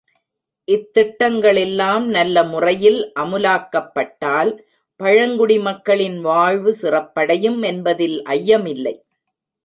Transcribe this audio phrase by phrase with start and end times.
[0.67, 4.51] இத்திட்டங்களெல்லாம் நல்ல முறையில் அமுலாக்கப்பட்டால்,
[4.99, 8.95] பழங்குடி மக்களின் வாழ்வு சிறப்படையும் என்பதில் ஐயமில்லை.